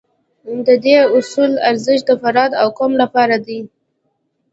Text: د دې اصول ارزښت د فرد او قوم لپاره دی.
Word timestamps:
د 0.65 0.67
دې 0.83 0.97
اصول 1.17 1.51
ارزښت 1.69 2.05
د 2.07 2.11
فرد 2.21 2.51
او 2.61 2.67
قوم 2.77 2.93
لپاره 3.01 3.35
دی. 3.47 3.59